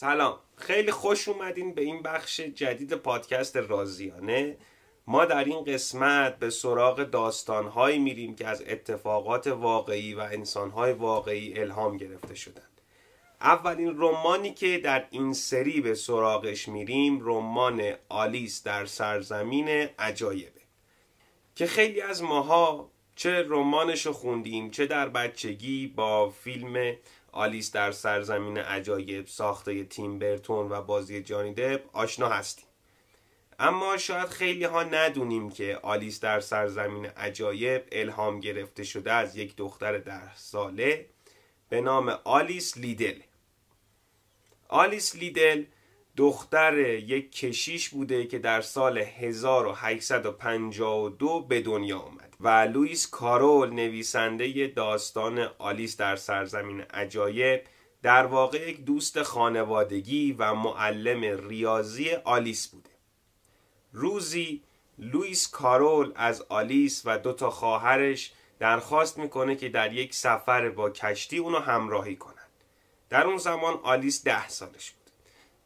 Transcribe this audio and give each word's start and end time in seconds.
سلام. 0.00 0.38
خیلی 0.56 0.90
خوش 0.90 1.28
اومدین 1.28 1.74
به 1.74 1.82
این 1.82 2.02
بخش 2.02 2.40
جدید 2.40 2.94
پادکست 2.94 3.56
رازیانه. 3.56 4.56
ما 5.06 5.24
در 5.24 5.44
این 5.44 5.64
قسمت 5.64 6.38
به 6.38 6.50
سراغ 6.50 7.02
داستانهایی 7.02 7.98
میریم 7.98 8.34
که 8.34 8.46
از 8.46 8.64
اتفاقات 8.66 9.46
واقعی 9.46 10.14
و 10.14 10.20
انسانهای 10.20 10.92
واقعی 10.92 11.58
الهام 11.58 11.96
گرفته 11.96 12.34
شدند 12.34 12.80
اولین 13.40 13.94
رمانی 13.96 14.54
که 14.54 14.78
در 14.78 15.06
این 15.10 15.32
سری 15.32 15.80
به 15.80 15.94
سراغش 15.94 16.68
میریم 16.68 17.20
رمان 17.22 17.92
آلیس 18.08 18.62
در 18.62 18.86
سرزمین 18.86 19.68
عجایبه. 19.98 20.60
که 21.54 21.66
خیلی 21.66 22.00
از 22.00 22.22
ماها 22.22 22.90
چه 23.16 23.44
رمانش 23.48 24.06
رو 24.06 24.12
خوندیم 24.12 24.70
چه 24.70 24.86
در 24.86 25.08
بچگی 25.08 25.86
با 25.86 26.30
فیلم 26.30 26.96
آلیس 27.32 27.72
در 27.72 27.92
سرزمین 27.92 28.58
عجایب 28.58 29.26
ساخته 29.26 29.84
تیم 29.84 30.18
برتون 30.18 30.72
و 30.72 30.82
بازی 30.82 31.22
جانی 31.22 31.54
دپ 31.54 31.82
آشنا 31.92 32.28
هستیم. 32.28 32.64
اما 33.58 33.96
شاید 33.96 34.28
خیلی 34.28 34.64
ها 34.64 34.82
ندونیم 34.82 35.50
که 35.50 35.78
آلیس 35.82 36.20
در 36.20 36.40
سرزمین 36.40 37.06
عجایب 37.06 37.82
الهام 37.92 38.40
گرفته 38.40 38.84
شده 38.84 39.12
از 39.12 39.36
یک 39.36 39.56
دختر 39.56 39.98
ده 39.98 40.36
ساله 40.36 41.06
به 41.68 41.80
نام 41.80 42.08
آلیس 42.24 42.76
لیدل. 42.76 43.20
آلیس 44.68 45.14
لیدل 45.16 45.64
دختر 46.16 46.78
یک 46.78 47.32
کشیش 47.32 47.88
بوده 47.88 48.26
که 48.26 48.38
در 48.38 48.60
سال 48.60 48.98
1852 48.98 51.40
به 51.40 51.60
دنیا 51.60 51.98
آمد 51.98 52.36
و 52.40 52.48
لوئیس 52.48 53.10
کارول 53.10 53.70
نویسنده 53.70 54.66
داستان 54.66 55.48
آلیس 55.58 55.96
در 55.96 56.16
سرزمین 56.16 56.80
عجایب 56.80 57.64
در 58.02 58.26
واقع 58.26 58.70
یک 58.70 58.84
دوست 58.84 59.22
خانوادگی 59.22 60.32
و 60.32 60.54
معلم 60.54 61.48
ریاضی 61.48 62.10
آلیس 62.10 62.68
بوده. 62.68 62.90
روزی 63.92 64.62
لوئیس 64.98 65.50
کارول 65.50 66.12
از 66.14 66.42
آلیس 66.48 67.02
و 67.04 67.18
دو 67.18 67.32
تا 67.32 67.50
خواهرش 67.50 68.32
درخواست 68.58 69.18
می‌کنه 69.18 69.56
که 69.56 69.68
در 69.68 69.92
یک 69.92 70.14
سفر 70.14 70.68
با 70.68 70.90
کشتی 70.90 71.38
اونو 71.38 71.58
همراهی 71.58 72.16
کنند. 72.16 72.36
در 73.08 73.26
اون 73.26 73.38
زمان 73.38 73.80
آلیس 73.82 74.24
ده 74.24 74.48
سالش 74.48 74.90
بود. 74.90 74.99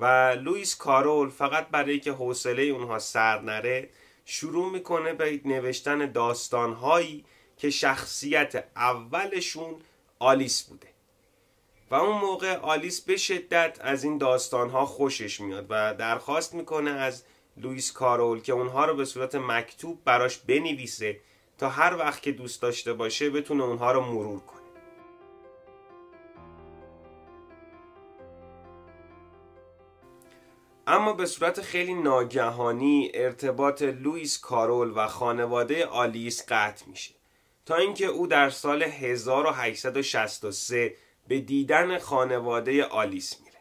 و 0.00 0.32
لوئیس 0.32 0.76
کارول 0.76 1.30
فقط 1.30 1.68
برای 1.68 2.00
که 2.00 2.12
حوصله 2.12 2.62
اونها 2.62 2.98
سر 2.98 3.40
نره 3.40 3.88
شروع 4.24 4.72
می‌کنه 4.72 5.12
به 5.12 5.40
نوشتن 5.44 6.12
داستانهایی 6.12 7.24
که 7.56 7.70
شخصیت 7.70 8.64
اولشون 8.76 9.74
آلیس 10.18 10.62
بوده. 10.62 10.88
و 11.90 11.94
اون 11.94 12.18
موقع 12.20 12.56
آلیس 12.56 13.00
به 13.00 13.16
شدت 13.16 13.78
از 13.80 14.04
این 14.04 14.18
داستانها 14.18 14.86
خوشش 14.86 15.40
میاد 15.40 15.66
و 15.68 15.94
درخواست 15.94 16.54
می‌کنه 16.54 16.90
از 16.90 17.24
لوئیس 17.56 17.92
کارول 17.92 18.40
که 18.40 18.52
اونها 18.52 18.84
رو 18.84 18.94
به 18.94 19.04
صورت 19.04 19.34
مکتوب 19.34 20.04
براش 20.04 20.38
بنویسه 20.38 21.20
تا 21.58 21.68
هر 21.68 21.96
وقت 21.96 22.22
که 22.22 22.32
دوست 22.32 22.62
داشته 22.62 22.92
باشه 22.92 23.30
بتونه 23.30 23.64
اونها 23.64 23.92
رو 23.92 24.00
مرور 24.00 24.40
کنه. 24.40 24.59
اما 30.92 31.12
به 31.12 31.26
صورت 31.26 31.60
خیلی 31.60 31.94
ناگهانی 31.94 33.10
ارتباط 33.14 33.82
لوئیس 33.82 34.38
کارول 34.38 34.92
و 34.96 35.06
خانواده 35.06 35.86
آلیس 35.86 36.44
قطع 36.48 36.86
میشه. 36.86 37.14
تا 37.66 37.76
اینکه 37.76 38.06
او 38.06 38.26
در 38.26 38.50
سال 38.50 38.82
1863 38.82 40.94
به 41.28 41.40
دیدن 41.40 41.98
خانواده 41.98 42.84
آلیس 42.84 43.40
میره. 43.40 43.58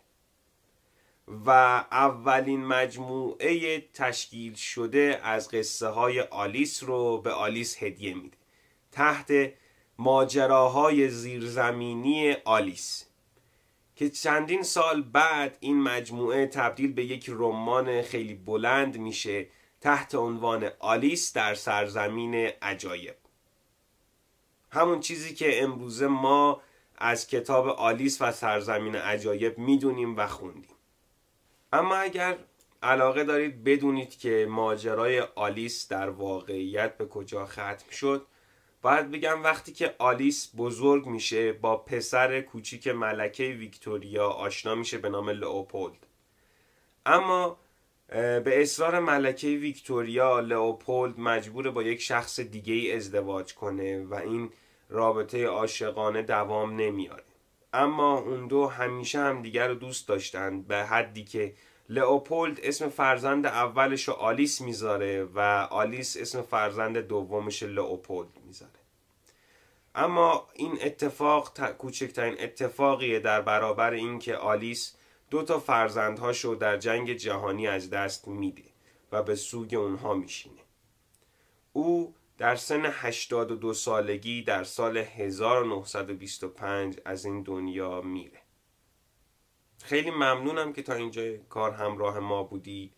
و 1.46 1.50
اولین 1.92 2.66
مجموعه 2.66 3.82
تشکیل 3.94 4.54
شده 4.54 5.20
از 5.24 5.50
قصه 5.50 5.88
های 5.88 6.22
آلیس 6.22 6.84
رو 6.84 7.22
به 7.22 7.32
آلیس 7.32 7.84
هدیه 7.84 8.14
میده. 8.14 8.38
تحت 8.92 9.32
ماجراهای 9.98 11.10
زیرزمینی 11.10 12.36
آلیس. 12.46 13.09
که 14.00 14.10
چندین 14.10 14.64
سال 14.64 15.02
بعد 15.02 15.58
این 15.60 15.82
مجموعه 15.82 16.48
تبدیل 16.48 16.94
به 16.94 17.06
یک 17.06 17.26
رمان 17.30 18.02
خیلی 18.02 18.34
بلند 18.34 18.98
میشه 18.98 19.48
تحت 19.82 20.16
عنوان 20.16 20.70
آلیس 20.80 21.34
در 21.34 21.56
سرزمین 21.56 22.36
عجایب. 22.62 23.16
همون 24.72 25.00
چیزی 25.00 25.36
که 25.36 25.64
امروزه 25.64 26.08
ما 26.08 26.62
از 26.98 27.28
کتاب 27.28 27.68
آلیس 27.68 28.22
و 28.22 28.32
سرزمین 28.32 28.96
عجایب 28.96 29.58
می‌دونیم 29.58 30.18
و 30.18 30.28
خوندیم. 30.28 30.76
اما 31.74 31.96
اگر 31.96 32.38
علاقه 32.84 33.24
دارید 33.24 33.64
بدونید 33.64 34.20
که 34.20 34.48
ماجرای 34.50 35.20
آلیس 35.20 35.88
در 35.88 36.10
واقعیت 36.10 36.98
به 36.98 37.06
کجا 37.06 37.46
ختم 37.46 37.90
شد 37.92 38.26
باید 38.82 39.12
بگم 39.12 39.44
وقتی 39.44 39.74
که 39.74 39.96
آلیس 39.98 40.52
بزرگ 40.58 41.06
میشه 41.06 41.54
با 41.54 41.78
پسر 41.78 42.42
کوچیک 42.42 42.88
ملکه 42.88 43.44
ویکتوریا 43.44 44.28
آشنا 44.30 44.76
میشه 44.76 44.98
به 44.98 45.10
نام 45.10 45.30
لئوپولد. 45.30 46.08
اما 47.06 47.58
به 48.10 48.62
اصرار 48.62 49.00
ملکه 49.00 49.48
ویکتوریا 49.48 50.40
لئوپولد 50.40 51.20
مجبور 51.20 51.72
با 51.72 51.84
یک 51.84 52.02
شخص 52.02 52.40
دیگه 52.40 52.74
ای 52.74 52.92
ازدواج 52.96 53.54
کنه 53.54 54.06
و 54.06 54.14
این 54.14 54.50
رابطه 54.90 55.46
عاشقانه 55.46 56.22
دوام 56.22 56.76
نمیاره. 56.76 57.24
اما 57.74 58.18
اون 58.20 58.48
دو 58.48 58.68
همیشه 58.68 59.20
هم 59.20 59.42
دیگر 59.42 59.68
رو 59.68 59.76
دوست 59.76 60.08
داشتن 60.08 60.62
به 60.62 60.76
حدی 60.76 61.24
که 61.24 61.54
لئوپولد 61.90 62.60
اسم 62.64 62.90
فرزند 62.90 63.46
اولش 63.46 64.08
رو 64.08 64.14
آلیس 64.14 64.62
می‌ذاره 64.62 65.24
و 65.24 65.40
آلیس 65.72 66.18
اسم 66.18 66.42
فرزند 66.42 66.98
دومش 66.98 67.64
لئوپولد 67.64 68.30
می‌ذاره. 68.46 68.72
اما 69.96 70.48
این 70.54 70.78
اتفاق 70.82 71.72
کوچکترین 71.72 72.36
اتفاقیه 72.40 73.20
در 73.20 73.42
برابر 73.42 73.92
اینکه 73.92 74.36
آلیس 74.36 74.96
دو 75.30 75.44
تا 75.44 75.60
فرزندهاشو 75.60 76.58
در 76.60 76.78
جنگ 76.78 77.14
جهانی 77.14 77.68
از 77.68 77.90
دست 77.90 78.28
میده 78.28 78.64
و 79.12 79.24
به 79.24 79.36
سوگ 79.36 79.74
اونها 79.74 80.14
میشینه. 80.14 80.62
او 81.74 82.16
در 82.38 82.56
سن 82.56 82.86
82 82.86 83.74
سالگی 83.74 84.44
در 84.44 84.64
سال 84.64 84.98
1925 84.98 87.00
از 87.06 87.26
این 87.26 87.44
دنیا 87.44 88.02
میره. 88.02 88.42
خیلی 89.84 90.12
ممنونم 90.12 90.74
که 90.74 90.82
تا 90.82 90.94
اینجا 90.94 91.38
کار 91.38 91.72
همراه 91.72 92.20
ما 92.20 92.44
بودی. 92.44 92.92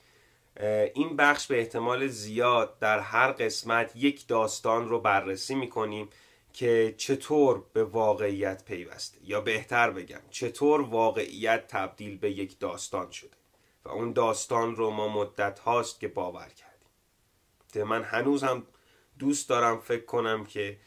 این 0.94 1.16
بخش 1.16 1.48
به 1.48 1.60
احتمال 1.60 2.08
زیاد 2.08 2.80
در 2.80 3.00
هر 3.00 3.32
قسمت 3.32 3.96
یک 3.96 4.28
داستان 4.28 4.90
رو 4.90 5.00
بررسی 5.00 5.56
می‌کنیم 5.56 6.10
که 6.54 6.96
چطور 6.98 7.64
به 7.74 7.84
واقعیت 7.84 8.66
پیوسته. 8.66 9.18
یا 9.24 9.42
بهتر 9.42 9.92
بگم 9.92 10.22
چطور 10.30 10.82
واقعیت 10.82 11.68
تبدیل 11.68 12.18
به 12.18 12.32
یک 12.32 12.60
داستان 12.60 13.12
شده. 13.12 13.38
و 13.86 13.90
اون 13.90 14.14
داستان 14.14 14.76
رو 14.76 14.90
ما 14.90 15.08
مدت 15.08 15.60
هاست 15.60 16.00
که 16.00 16.08
باور 16.08 16.48
کردیم. 16.50 17.88
من 17.88 18.04
هنوز 18.04 18.44
هم 18.44 18.68
دوست 19.20 19.50
دارم 19.50 19.80
فکر 19.80 20.06
کنم 20.06 20.46
که 20.46 20.78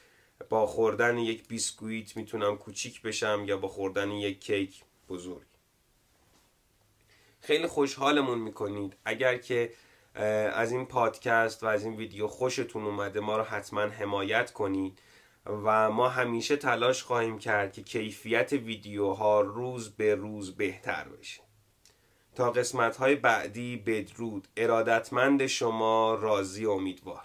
با 0.49 0.67
خوردن 0.67 1.19
یک 1.19 1.49
بیسکویت 1.49 2.17
می‌تونم 2.17 2.57
کوچیک 2.57 3.03
بشم 3.03 3.45
یا 3.47 3.57
با 3.57 3.69
خوردن 3.69 4.11
یک 4.11 4.41
کیک 4.41 4.83
بزرگ. 5.09 5.54
خیلی 7.45 7.67
خوشحالمون 7.67 8.39
می‌کنید. 8.39 8.97
اگر 9.05 9.37
که 9.37 9.73
از 10.55 10.73
این 10.73 10.87
پادکست 10.87 11.63
و 11.63 11.67
از 11.67 11.85
این 11.85 11.97
ویدیو 11.97 12.27
خوشتون 12.27 12.85
اومده 12.85 13.21
ما 13.21 13.37
رو 13.37 13.43
حتما 13.43 13.81
حمایت 13.81 14.53
کنید 14.53 14.99
و 15.47 15.91
ما 15.91 16.09
همیشه 16.09 16.57
تلاش 16.57 17.03
خواهیم 17.03 17.39
کرد 17.39 17.73
که 17.73 17.83
کیفیت 17.83 18.53
ویدیوها 18.53 19.41
روز 19.41 19.97
به 19.97 20.15
روز 20.15 20.57
بهتر 20.57 21.05
بشه. 21.05 21.41
تا 22.35 22.51
قسمت 22.51 23.03
بعدی 23.03 23.77
بدرود. 23.77 24.49
ارادتمند 24.57 25.47
شما 25.47 26.15
راضی 26.15 26.67
امیدوار. 26.67 27.25